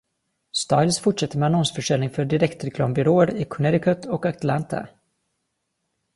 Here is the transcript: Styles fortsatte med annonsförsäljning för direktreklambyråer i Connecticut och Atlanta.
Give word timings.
Styles 0.59 0.99
fortsatte 0.99 1.37
med 1.37 1.45
annonsförsäljning 1.47 2.09
för 2.09 2.25
direktreklambyråer 2.25 3.35
i 3.35 3.45
Connecticut 3.45 4.05
och 4.05 4.25
Atlanta. 4.25 4.87